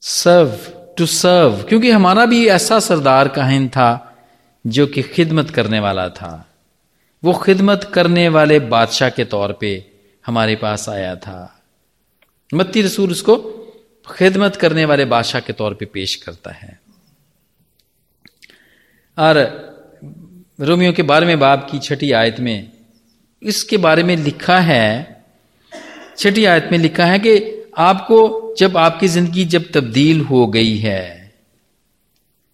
[0.03, 0.57] सर्व
[0.97, 3.89] टू सर्व क्योंकि हमारा भी ऐसा सरदार काहिन था
[4.65, 6.49] जो कि खिदमत करने वाला था।
[7.23, 9.71] वो खिदमत करने वाले बादशाह के तौर पे
[10.25, 11.63] हमारे पास आया था।
[12.51, 13.35] मत्ती रसूल उसको
[14.07, 16.79] खिदमत करने वाले बादशाह के तौर पे पेश करता है।
[19.17, 19.37] और
[20.59, 22.71] रोमियो के बारहवें बाब की छठी आयत में
[23.41, 25.23] इसके बारे में लिखा है,
[26.17, 27.35] छठी आयत में लिखा है कि
[27.79, 31.22] आपको जब आपकी ज़िंदगी जब तब्दील हो गई है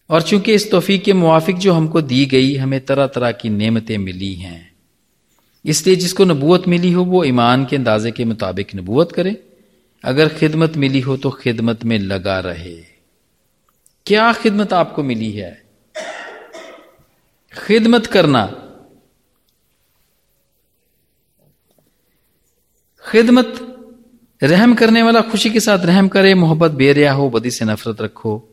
[0.09, 3.97] और चूँकि इस तोफीक के मुआफिक जो हमको दी गई, हमें तरह तरह की नेमतें
[3.97, 4.71] मिली हैं।
[5.65, 9.43] इसलिए जिसको नबूत मिली हो, वो ईमान के अंदाजे के मुताबिक नबूत करे।
[10.03, 12.75] अगर खिदमत मिली हो तो खिदमत में लगा रहे।
[14.05, 15.63] क्या खिदमत आपको मिली है?
[17.67, 18.45] खिदमत करना।
[23.11, 23.65] खिदमत
[24.43, 28.48] रहम करने वाला खुशी के साथ रहम करे, मोहब्बत बेरिया हो, बदी से नफरत रखो।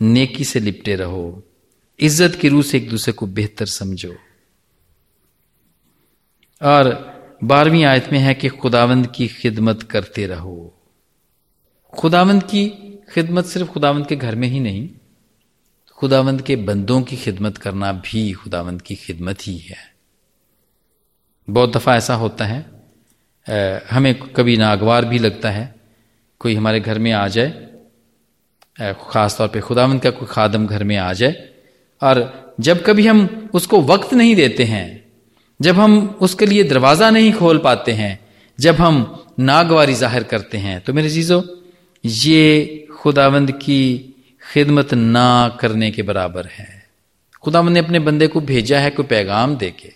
[0.00, 1.42] नेकी से लिपटे रहो।
[2.00, 4.14] इज़्ज़त की रूह से एक दूसरे को बेहतर समझो।
[6.60, 6.90] और
[7.44, 10.74] बारहवीं आयत में है कि खुदावंद की खिदमत करते रहो।
[11.92, 12.68] खुदावंद की
[13.12, 14.88] खिदमत सिर्फ़ खुदावंद के घर में ही नहीं,
[15.98, 19.76] खुदावंद के बंदों की खिदमत करना भी खुदावंद की खिदमत ही है।
[21.48, 22.66] बहुत दफ़ा ऐसा होता है
[23.90, 25.74] हमें कभी नागवार भी लगता है,
[26.40, 27.48] कोई हमारे घर में आ जाए
[28.78, 31.48] ख़ास तौर पे खुदावंद का कोई खादम घर में आ जाए
[32.02, 35.04] और जब कभी हम उसको वक्त नहीं देते हैं,
[35.60, 38.18] जब हम उसके लिए दरवाज़ा नहीं खोल पाते हैं,
[38.58, 38.96] जब हम
[39.40, 41.42] नागवारी ज़ाहिर करते हैं तो मेरे चीज़ों,
[42.04, 46.68] ये खुदावंद की खिदमत ना करने के बराबर है।
[47.44, 49.92] खुदावंद ने अपने बंदे को भेजा है कोई पैगाम दे के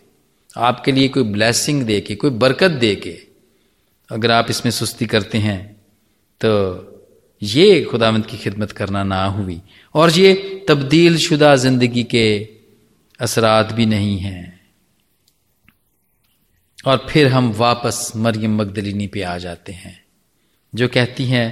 [0.60, 3.18] आपके लिए कोई ब्लैसिंग दे के कोई बरकत दे के
[4.10, 5.60] अगर आप इसमें सुस्ती करते हैं
[6.40, 6.50] तो
[7.42, 9.60] ये खुदावंद की खिदमत करना ना हुई।
[9.94, 10.34] और ये
[10.68, 12.26] तब्दील शुदा ज़िंदगी के
[13.20, 14.60] असरात भी नहीं हैं।
[16.86, 19.98] और फिर हम वापस मरियम मगदलिनी पे आ जाते हैं,
[20.72, 21.50] जो कहती हैं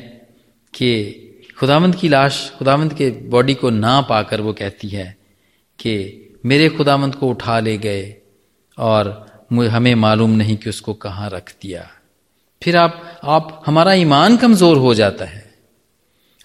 [0.74, 1.26] कि
[1.58, 5.16] खुदावंद की लाश खुदावंद के बॉडी को ना पाकर वो कहती है
[5.78, 5.92] कि
[6.44, 8.16] मेरे खुदावंद को उठा ले गए
[8.78, 9.08] और
[9.52, 11.88] हमें मालूम नहीं कि उसको कहाँ रख दिया।
[12.62, 15.49] फिर आप आप, हमारा ईमान कमज़ोर हो जाता है।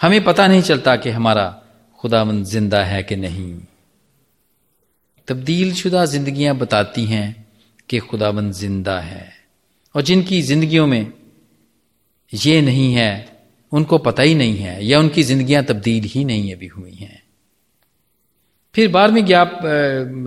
[0.02, 1.62] हमें पता नहीं चलता कि हमारा
[2.00, 3.60] खुदावंद ज़िंदा है कि नहीं।
[5.28, 7.46] तब्दील शुदा जिंदगियाँ बताती हैं
[7.90, 9.34] कि खुदाबंद ज़िंदा है।
[9.96, 11.14] और जिनकी जिंदगियों में
[12.34, 13.38] ये नहीं है,
[13.72, 17.24] उनको पता ही नहीं है, या उनकी जिंदगियाँ तब्दील ही नहीं अभी हुई हैं।
[18.76, 19.60] फिर बारहवीं ज्ञाप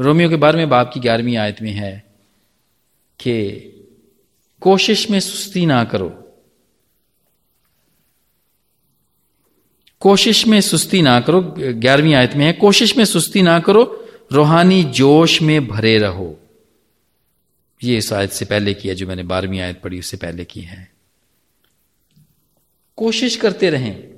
[0.01, 2.05] रोमियो के बारे में बाप की ग्यारहवीं आयत में है
[3.21, 3.35] कि
[4.61, 6.28] कोशिश में सुस्ती ना करो।
[10.01, 14.85] कोशिश में सुस्ती ना करो, ग्यारहवीं आयत में है, कोशिश में सुस्ती ना करो, रूहानी
[14.85, 16.41] जोश में भरे रहो।
[17.85, 20.61] ये इस आयत से पहले की है, जो मैंने बारहवीं आयत पढ़ी, उससे पहले की
[20.61, 20.93] है।
[22.97, 24.09] कोशिश करते रहें।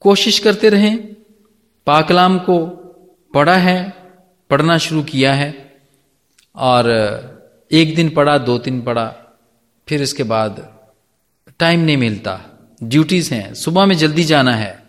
[0.00, 0.98] कोशिश करते रहें।
[1.86, 2.66] पाकलाम को
[3.34, 3.90] पढ़ा है,
[4.50, 5.80] पढ़ना शुरू किया है,
[6.56, 6.90] और
[7.72, 9.38] एक दिन पढ़ा, दो दिन पढ़ा,
[9.88, 10.71] फिर इसके बाद
[11.58, 12.40] टाइम नहीं मिलता।
[12.82, 14.82] ड्यूटीज़ हैं। सुबह में जल्दी जाना है।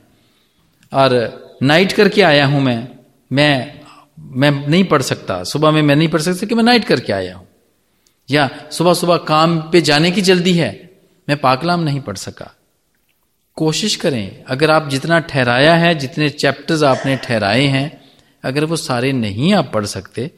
[0.93, 2.87] और नाइट करके आया हूँ मैं।
[3.31, 3.81] मैं
[4.19, 7.35] मैं नहीं पढ़ सकता। सुबह में मैं नहीं पढ़ सकता कि मैं नाइट करके आया
[7.35, 7.47] हूँ।
[8.31, 10.89] या सुबह सुबह काम पे जाने की जल्दी है।
[11.29, 12.55] मैं पाकलाम नहीं पढ़ सका।
[13.55, 18.01] कोशिश करें। अगर आप जितना ठहराया है, जितने चैप्टर्स आपने ठहराए हैं,
[18.43, 20.31] अगर वो सारे नहीं आप पढ़ सकते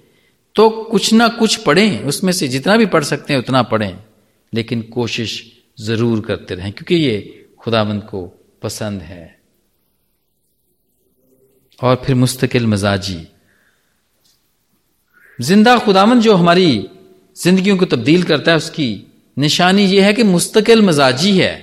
[0.56, 3.98] तो कुछ ना कुछ पढ़ें। उसमें से जितना भी पढ़ सकते हैं, उतना पढ़ें।
[4.54, 8.26] लेकिन कोशिश ज़रूर करते रहें, क्योंकि ये खुदाबंद को
[8.62, 9.40] पसंद है।
[11.80, 13.26] और फिर मुस्तकिल मजाजी।
[15.40, 16.68] ज़िंदा खुदामंद जो हमारी
[17.38, 18.88] जिंदगियों को तब्दील करता है, उसकी
[19.38, 21.54] निशानी यह है कि मुस्तकिल मजाजी है।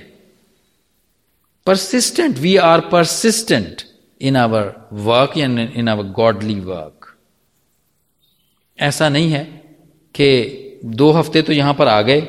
[1.67, 3.81] Persistent we are persistent
[4.21, 7.15] in our work या इन आवर गॉडली वर्क
[8.79, 9.43] ऐसा नहीं है
[10.15, 12.21] कि दो हफ़्ते तो यहाँ पर आ गए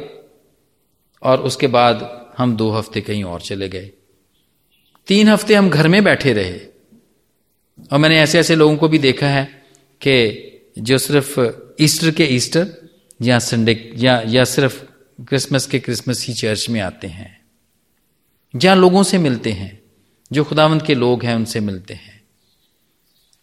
[1.24, 3.90] और उसके बाद हम दो हफ़्ते कहीं और चले गए।
[5.06, 6.58] तीन हफ़्ते हम घर में बैठे रहे।
[7.92, 9.44] और मैंने ऐसे ऐसे लोगों को भी देखा है
[10.00, 11.40] कि जो सिर्फ़
[11.80, 12.88] ईस्टर के ईस्टर
[13.22, 14.84] या संडे या या सिर्फ़
[15.24, 17.40] क्रिसमस के क्रिसमस ही चर्च में आते हैं,
[18.56, 19.82] जहाँ लोगों से मिलते हैं,
[20.32, 22.22] जो खुदावंत के लोग हैं उनसे मिलते हैं।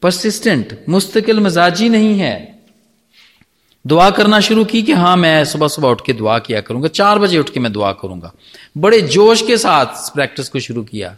[0.01, 2.60] परसिस्टेंट मुस्तकिल मजाजी नहीं है।
[3.87, 7.19] दुआ करना शुरू की कि हाँ मैं सुबह सुबह उठ के दुआ किया करूँगा। चार
[7.19, 8.33] बजे उठ के मैं दुआ करूँगा।
[8.77, 11.17] बड़े जोश के साथ प्रैक्टिस को शुरू किया।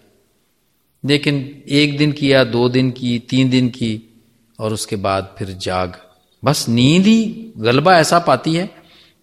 [1.05, 4.21] लेकिन एक दिन किया, दो दिन की, तीन दिन की,
[4.59, 6.01] और उसके बाद फिर जाग।
[6.45, 8.75] बस नींद ही गलबा ऐसा पाती है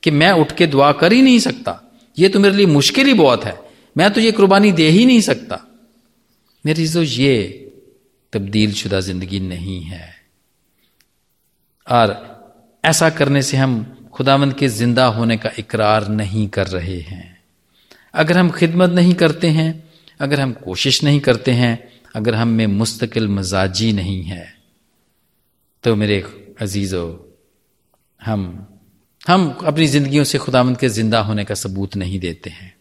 [0.02, 3.14] कि मैं उठ के दुआ कर ही नहीं सकता। ये तो मेरे लिए मुश्किल ही
[3.14, 3.60] बहुत है।
[3.96, 5.66] मैं तो ये कुर्बानी दे ही नहीं सकता।
[6.66, 7.66] मेरी तो ये
[8.32, 10.14] तब्दील शुदा ज़िंदगी नहीं है।
[11.90, 12.29] और
[12.84, 17.38] ऐसा करने से हम खुदावंद के ज़िंदा होने का इकरार नहीं कर रहे हैं।
[18.14, 19.82] अगर हम खिदमत नहीं करते हैं,
[20.20, 21.78] अगर हम कोशिश नहीं करते हैं,
[22.16, 24.46] अगर हम में मुस्तकिल मजाजी नहीं है
[25.84, 26.22] तो मेरे
[26.60, 27.04] अजीज़ो,
[28.20, 28.66] हम
[29.26, 32.72] हम अपनी जिंदगियों से खुदामंद के ज़िंदा होने का सबूत नहीं देते हैं।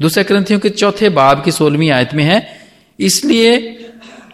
[0.00, 2.46] दूसरे ग्रंथियों के चौथे बाब की सोलहवीं आयत में है,
[2.98, 3.52] इसलिए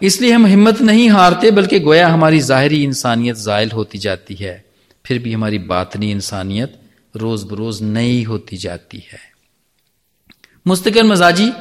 [0.03, 4.63] इसलिए हम हिम्मत नहीं हारते, बल्कि गोया हमारी जाहरी इंसानियत जायल होती जाती है।
[5.07, 6.79] फिर भी हमारी बातनी इंसानियत
[7.15, 9.19] रोज बरोज नई होती जाती है।
[10.65, 11.51] मुस्तकिल मजाजी,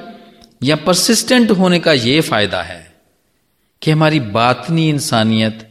[0.62, 2.82] या परसिस्टेंट होने का यह फ़ायदा है
[3.82, 5.68] कि हमारी बातनी इंसानियत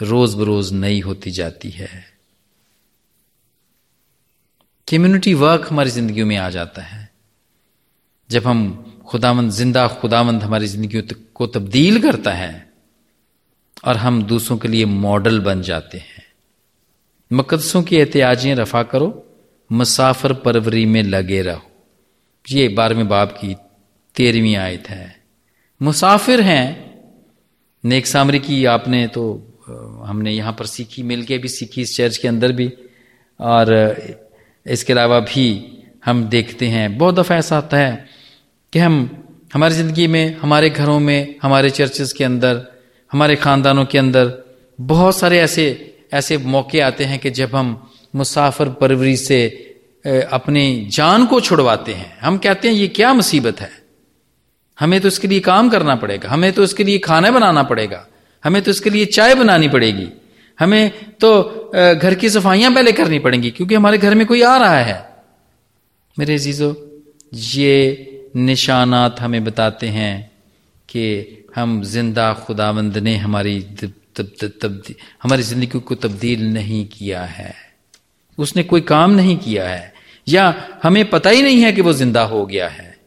[0.00, 1.88] रोज बरोज नई होती जाती है।
[4.88, 7.08] कम्युनिटी वर्क हमारी ज़िंदगी में आ जाता है।
[8.30, 8.60] जब हम
[9.08, 11.00] खुदामंद ज़िंदा खुदामंद हमारी ज़िंदगी
[11.34, 12.52] को तब्दील करता है
[13.84, 16.24] और हम दूसरों के लिए मॉडल बन जाते हैं।
[17.30, 19.24] मकदसों की एहतियाजें रफा करो,
[19.70, 21.62] मुसाफर परवरी में लगे रहो।
[22.44, 23.54] ये बारहवें बाब की
[24.16, 25.14] तेरहवीं आयत है।
[25.80, 26.66] मुसाफिर हैं,
[27.84, 29.24] नेक सामरी की आपने तो
[30.06, 32.72] हमने यहाँ पर सीखी, मिल के भी सीखी इस चर्च के अंदर भी।
[33.40, 33.72] और
[34.66, 35.46] इसके अलावा भी
[36.04, 38.06] हम देखते हैं, बहुत दफ़ा ऐसा आता है
[38.72, 42.62] कि हम, हमारी ज़िंदगी में, हमारे घरों में, हमारे चर्चेस के अंदर,
[43.10, 44.32] हमारे ख़ानदानों के अंदर,
[44.78, 47.70] बहुत सारे ऐसे ऐसे मौके आते हैं कि जब हम
[48.14, 49.38] मुसाफिर परवरी से
[50.32, 53.70] अपनी जान को छुड़वाते हैं। हम कहते हैं, ये क्या मुसीबत है?
[54.78, 58.06] हमें तो इसके लिए काम करना पड़ेगा। हमें तो इसके लिए खाना बनाना पड़ेगा।
[58.44, 60.08] हमें तो इसके लिए चाय बनानी पड़ेगी।
[60.58, 61.30] हमें तो
[61.74, 64.98] घर की सफाइयाँ पहले करनी पड़ेंगी, क्योंकि हमारे घर में कोई आ रहा है।
[66.16, 66.74] मेरे जीजो
[67.34, 70.30] ये निशानात हमें बताते हैं
[70.88, 71.04] कि
[71.56, 73.58] हम ज़िंदा खुदावंद ने हमारी
[74.16, 74.82] तब, तब, तब,
[75.22, 77.54] हमारी ज़िंदगी को तब्दील नहीं किया है।
[78.38, 79.94] उसने कोई काम नहीं किया है।
[80.28, 82.98] या हमें पता ही नहीं है कि वो ज़िंदा हो गया है।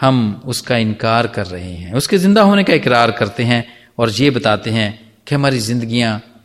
[0.00, 3.66] हम उसका इनकार कर रहे हैं। उसके ज़िंदा होने का इकरार करते हैं
[3.98, 6.44] और ये बताते हैं कि हमारी जिंदगियाँ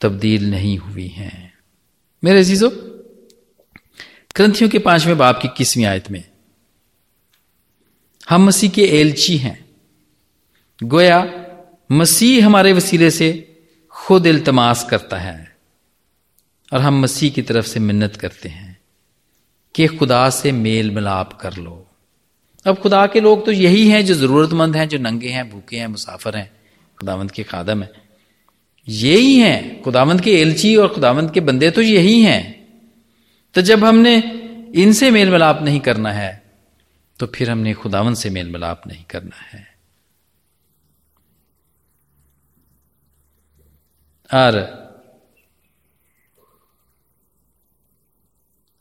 [0.00, 1.58] तब्दील नहीं हुई हैं।
[2.24, 2.70] मेरे अजीजों
[4.36, 6.24] ग्रंथियों के पाँचवें बाप की किसवीं आयत में
[8.30, 9.64] हम मसीह के एलची हैं।
[10.82, 11.45] गोया
[11.90, 13.56] मसीह हमारे वसीले से
[13.90, 15.56] खुद इल्तमास करता है
[16.72, 18.78] और हम मसीह की तरफ़ से मिन्नत करते हैं
[19.74, 21.86] कि खुदा से मेल मिलाप कर लो।
[22.66, 25.86] अब खुदा के लोग तो यही हैं जो जरूरतमंद हैं, जो नंगे हैं, भूखे हैं,
[25.86, 26.50] मुसाफर हैं,
[26.98, 27.90] खुदावंत के खादम हैं।
[28.88, 32.66] यही हैं, खुदावंत के एलची और खुदावंत के बंदे तो यही हैं।
[33.54, 34.16] तो जब हमने
[34.74, 36.42] इनसे मेल मिलाप नहीं करना है
[37.18, 39.75] तो फिर हमने खुदावंत से मेल मिलाप नहीं करना है।
[44.34, 44.54] और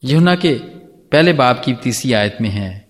[0.03, 0.53] यमुना के
[1.11, 2.87] पहले बाप की तीसरी आयत में है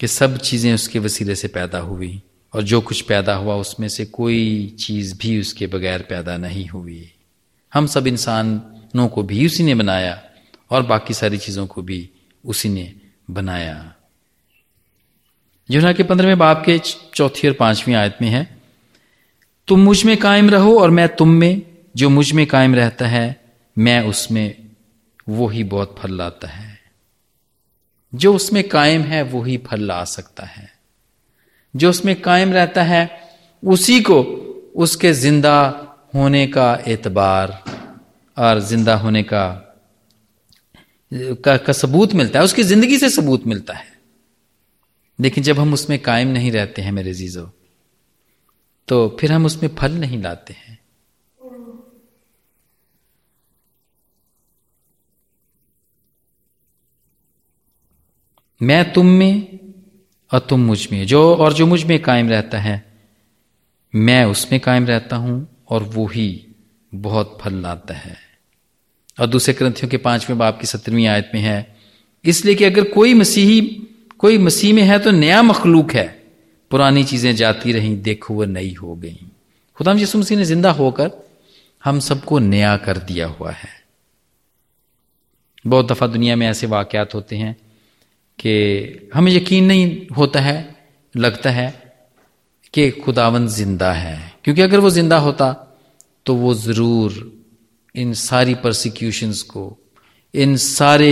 [0.00, 2.22] कि सब चीज़ें उसके वसीले से पैदा हुई
[2.54, 7.12] और जो कुछ पैदा हुआ उसमें से कोई चीज़ भी उसके बगैर पैदा नहीं हुई।
[7.74, 10.22] हम सब इंसानों को भी उसी ने बनाया
[10.70, 12.10] और बाकी सारी चीज़ों को भी
[12.44, 12.92] उसी ने
[13.30, 13.94] बनाया।
[15.70, 16.78] यूना के पंद्रहवें बाप के
[17.14, 18.60] चौथी और पांचवी आयत में है,
[19.68, 23.24] तुम मुझमें कायम रहो और मैं तुम में जो मुझमें कायम रहता है
[23.76, 24.66] मैं उसमें
[25.28, 26.78] वो ही बहुत फल लाता है।
[28.12, 30.70] जो उसमें कायम है वो ही फल ला सकता है।
[31.74, 33.08] जो उसमें कायम रहता है
[33.62, 34.20] उसी को
[34.76, 35.56] उसके ज़िंदा
[36.14, 37.62] होने का एतबार
[38.36, 39.60] और ज़िंदा होने का
[41.12, 43.92] का, का सबूत मिलता है उसकी ज़िंदगी से सबूत मिलता है।
[45.18, 47.50] लेकिन जब हम उसमें कायम नहीं रहते हैं मेरे जीजो
[48.88, 50.78] तो फिर हम उसमें फल नहीं लाते हैं।
[58.60, 59.58] मैं तुम में
[60.30, 62.82] और तुम मुझमें। जो और जो मुझमें कायम रहता है,
[63.94, 66.46] मैं उसमें कायम रहता हूँ और वो ही
[66.92, 68.16] बहुत फल लाता है।
[69.18, 71.76] और दूसरे ग्रंथियों के पाँचवें बाप की सत्रहवीं आयत में है,
[72.24, 73.60] इसलिए कि अगर कोई मसीही,
[74.18, 76.06] कोई मसीह में है तो नया मखलूक है।
[76.70, 79.18] पुरानी चीज़ें जाती रहीं, देखो वह नई हो गई।
[79.78, 81.10] खुदाम यसु मसीह ने ज़िंदा होकर
[81.82, 83.68] हम सबको नया कर दिया हुआ है।
[85.64, 87.56] बहुत दफ़ा दुनिया में ऐसे वाकयात होते हैं
[88.38, 90.56] कि हमें यकीन नहीं होता है,
[91.14, 91.68] लगता है
[92.74, 95.52] कि खुदावन ज़िंदा है। क्योंकि अगर वो ज़िंदा होता
[96.26, 97.32] तो वो ज़रूर
[97.94, 99.76] इन सारी प्रोसिक्यूशंस को,
[100.34, 101.10] इन सारे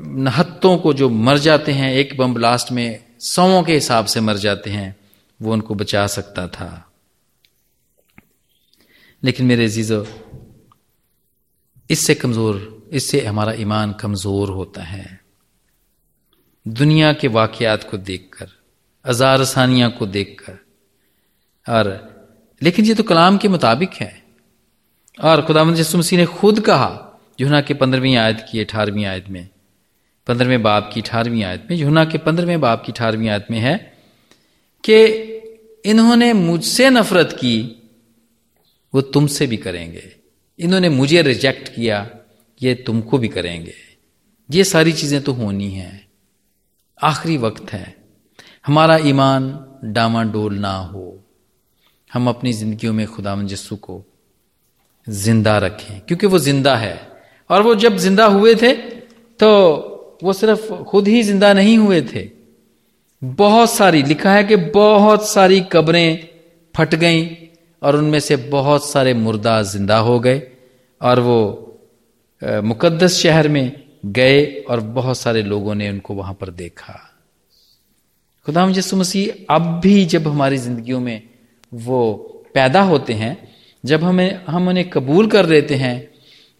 [0.00, 4.36] नहत्तों को जो मर जाते हैं, एक बम ब्लास्ट में सौ के हिसाब से मर
[4.36, 4.94] जाते हैं,
[5.40, 6.90] वो उनको बचा सकता था।
[9.22, 10.06] लेकिन मेरे जीजो
[11.90, 15.23] इससे कमज़ोर, इससे हमारा ईमान कमज़ोर होता है।
[16.68, 18.46] दुनिया के वाकयात को देखकर,
[19.04, 20.52] अजार आसानियाँ को देखकर।
[21.68, 22.14] और,
[22.62, 24.22] लेकिन ये तो कलाम के मुताबिक है।
[25.22, 29.48] और खुदाम मसीह ने खुद कहा यूना के पंद्रहवीं आयत की अठारहवीं आयत में,
[30.26, 33.98] पंद्रहवें बाप की अठारहवीं आयत में यूना के पंद्रहवें बाप की अठारहवीं आयत में है
[34.84, 35.04] कि
[35.90, 37.82] इन्होंने मुझसे नफरत की,
[38.94, 40.16] वो तुमसे भी करेंगे।
[40.58, 42.10] इन्होंने मुझे रिजेक्ट किया,
[42.62, 43.74] ये तुमको भी करेंगे।
[44.50, 46.03] ये सारी चीज़ें तो होनी हैं।
[47.04, 47.94] आखिरी वक्त है।
[48.66, 49.52] हमारा ईमान
[49.86, 51.06] डामाडोल ना हो।
[52.10, 54.02] हम अपनी जिंदगियों में खुदा यस्सु को
[55.06, 57.00] ज़िंदा रखें, क्योंकि वो ज़िंदा है।
[57.50, 58.72] और वो जब ज़िंदा हुए थे
[59.40, 59.50] तो
[60.22, 62.28] वो सिर्फ़ खुद ही ज़िंदा नहीं हुए थे।
[63.22, 66.28] बहुत सारी, लिखा है कि बहुत सारी कब्रें
[66.74, 67.26] फट गईं
[67.82, 70.42] और उनमें से बहुत सारे मुर्दा ज़िंदा हो गए।
[71.00, 71.38] और वो
[72.42, 77.10] मुकद्दस शहर में गए और बहुत सारे लोगों ने उनको वहाँ पर देखा।
[78.46, 81.22] खुदाम यसु मसीह, अब भी जब हमारी जिंदगियों में
[81.72, 82.14] वो
[82.54, 83.36] पैदा होते हैं,
[83.84, 85.96] जब हमें, हम उन्हें कबूल कर लेते हैं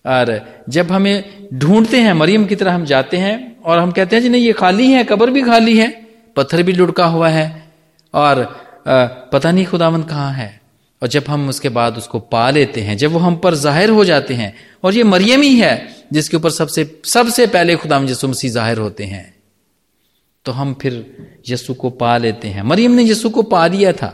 [0.04, 4.22] और जब हमें ढूंढते हैं, मरियम की तरह हम जाते हैं और हम कहते हैं,
[4.22, 5.88] जी नहीं, ये खाली है, कब्र भी खाली है,
[6.36, 7.72] पत्थर भी लुढ़का हुआ है
[8.14, 8.44] और
[9.32, 10.63] पता नहीं खुदावन कहाँ है।
[11.02, 14.04] और जब हम उसके बाद उसको पा लेते हैं, जब वो हम पर ज़ाहिर हो
[14.04, 14.54] जाते हैं,
[14.84, 19.04] और ये मरियम ही है, जिसके ऊपर सबसे सबसे पहले खुदा यसु मसीह ज़ाहिर होते
[19.04, 19.32] हैं
[20.46, 20.94] तो हम फिर
[21.48, 24.10] यसु को पा लेते हैं। मरियम ने यसु को पा लिया था।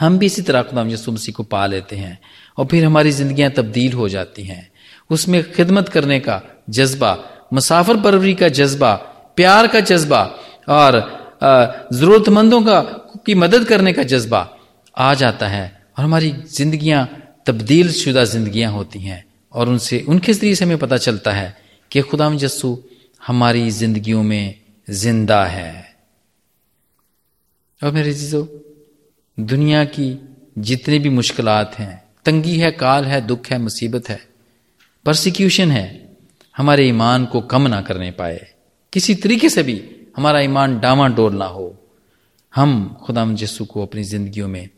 [0.00, 2.18] हम भी इसी तरह खुदा यसु मसीह को पा लेते हैं,
[2.58, 4.68] और फिर हमारी जिंदगियाँ तब्दील हो जाती हैं।
[5.10, 7.16] उसमें खिदमत करने का जज्बा,
[7.52, 8.94] मुसाफर परवरी का जज्बा,
[9.36, 10.22] प्यार का जज्बा,
[10.70, 10.92] और
[11.92, 12.80] जरूरतमंदों का,
[13.26, 14.48] की मदद करने का जज्बा
[14.96, 17.06] आ जाता है और हमारी जिंदगियाँ,
[17.46, 21.56] तब्दील शुदा जिंदगियाँ होती हैं और उनसे, उनके ज़रिए से हमें पता चलता है
[21.90, 22.82] कि खुदाम जस्सू
[23.26, 25.96] हमारी जिंदगियों में ज़िंदा है।
[27.82, 28.46] और मेरे चीज़ों,
[29.46, 34.20] दुनिया की जितनी भी मुश्किल हैं, तंगी है, काल है, दुख है, मुसीबत है
[35.06, 36.16] परसिक्यूशन है,
[36.56, 38.54] हमारे ईमान को कम ना करने पाए।
[38.92, 39.82] किसी तरीके से भी
[40.16, 41.76] हमारा ईमान डामा डोल ना हो।
[42.54, 44.68] हम खुदाम जस्सू को अपनी जिंदगियों में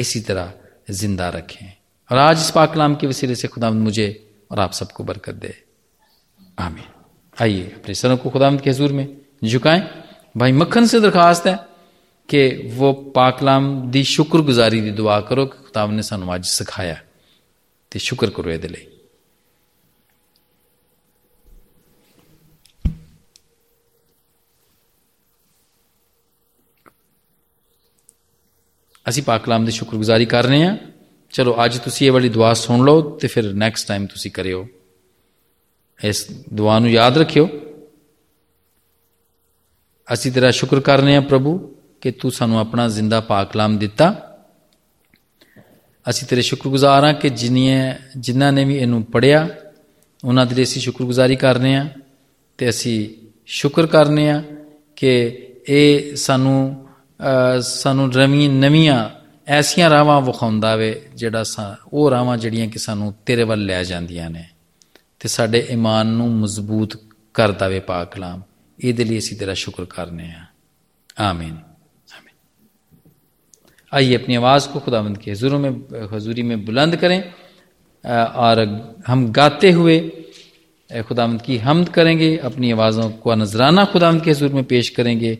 [0.00, 0.52] इसी तरह
[0.90, 1.66] ज़िंदा रखें।
[2.10, 4.08] और आज इस पाकलाम के वसीले से खुदा मुझे
[4.50, 5.54] और आप सबको बरकत दे।
[6.58, 6.84] आमीन।
[7.36, 9.06] आइए, अपने सरों को खुदा के हजूर में
[9.44, 9.82] झुकाएँ।
[10.36, 11.54] भाई, मक्खन से दरखास्त है
[12.28, 17.00] कि वो पाकलाम दी शुक्रगुजारी दी दुआ करो कि खुदा ने सानू अज सिखाया।
[17.92, 18.89] तो शुक्र करो ये लिए
[29.10, 30.76] ਅਸੀਂ ਪਾਕਲਾਮ ਦੀ ਸ਼ੁਕਰਗੁਜ਼ਾਰੀ ਕਰ ਰਹੇ ਹਾਂ।
[31.30, 34.68] ਚਲੋ, ਅੱਜ ਤੁਸੀਂ ਇਹ ਵਾਲੀ ਦੁਆ ਸੁਣ ਲਓ ਤੇ ਫਿਰ ਨੈਕਸਟ ਟਾਈਮ ਤੁਸੀਂ ਕਰਿਓ।
[36.04, 37.48] ਇਸ ਦੁਆ ਨੂੰ ਯਾਦ ਰੱਖਿਓ।
[40.12, 44.26] ਅਸੀਂ ਤੇਰਾ ਸ਼ੁਕਰ ਕਰ ਰਹੇ ਹਾਂ ਪ੍ਰਭੂ ਕਿ ਤੂੰ ਸਾਨੂੰ ਆਪਣਾ ਜ਼ਿੰਦਾ ਪਾਕਲਾਮ ਦਿੱਤਾ।
[46.08, 49.48] ਅਸੀਂ ਤੇਰੇ ਸ਼ੁਕਰਗੁਜ਼ਾਰ ਹਾਂ ਕਿ ਜਿਨੀਆਂ, ਜਿਨ੍ਹਾਂ ਨੇ ਵੀ ਇਹਨੂੰ ਪੜਿਆ
[50.24, 51.86] ਉਹਨਾਂ ਦੇ ਲਈ ਅਸੀਂ ਸ਼ੁਕਰਗੁਜ਼ਾਰੀ ਕਰ ਰਹੇ ਹਾਂ
[52.58, 53.14] ਤੇ ਅਸੀਂ
[53.46, 54.42] ਸ਼ੁਕਰ ਕਰਨੇ ਆ
[54.96, 56.86] ਕਿ ਇਹ ਸਾਨੂੰ
[57.61, 59.09] ਸਾਨੂੰ ਰਵੀ ਨਵੀਆਂ
[59.47, 61.43] ਐਸੀਆਂ ਰਾਵਾਂ ਵਿਖਾਉਂਦਾ ਵੇ ਜਿਹੜਾ
[61.93, 64.45] ਉਹ ਰਾਵਾਂ ਜਿਹੜੀਆਂ ਕਿ ਸਾਨੂੰ ਤੇਰੇ ਵੱਲ ਲੈ ਜਾਂਦੀਆਂ ਨੇ
[65.19, 66.97] ਤੇ ਸਾਡੇ ਈਮਾਨ ਨੂੰ ਮਜ਼ਬੂਤ
[67.35, 68.41] ਕਰਦਾ ਵੇ ਪਾਕ ਕਲਾਮ
[68.79, 70.45] ਇਹਦੇ ਲਈ ਅਸੀਂ ਤੇਰਾ ਸ਼ੁਕਰ ਕਰਨੇ ਆ
[71.17, 71.57] आमीन
[73.91, 75.69] आइए अपनी आवाज़ को खुदावंद की हजूरों में
[76.13, 77.21] हजूरी में बुलंद करें
[78.37, 78.59] और
[79.07, 79.99] हम गाते हुए
[80.89, 85.37] खुदावंद की हमद करेंगे अपनी आवाज़ों को नजराना खुदावंद के हजूर में पेश करेंगे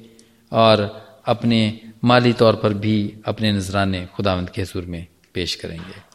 [0.51, 0.83] और
[1.30, 6.09] अपने माली तौर पर भी अपने नजराने खुदावंद के हजूर में पेश करेंगे।